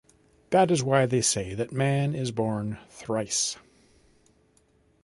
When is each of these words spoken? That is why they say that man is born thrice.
That 0.49 0.71
is 0.71 0.81
why 0.81 1.05
they 1.05 1.21
say 1.21 1.53
that 1.53 1.71
man 1.71 2.15
is 2.15 2.31
born 2.31 2.79
thrice. 2.89 3.55